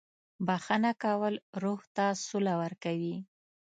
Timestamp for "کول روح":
1.03-1.81